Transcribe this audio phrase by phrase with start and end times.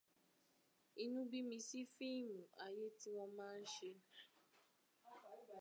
[1.03, 3.91] Inú bí mi sí fíìmù ayé tí wón máa ń ṣe.